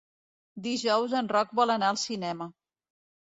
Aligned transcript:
Dijous 0.67 1.13
en 1.19 1.29
Roc 1.33 1.53
vol 1.59 1.75
anar 1.75 1.91
al 1.93 2.01
cinema. 2.05 2.49